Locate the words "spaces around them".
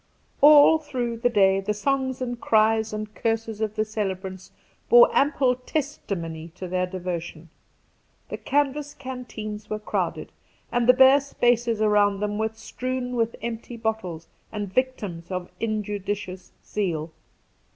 11.21-12.39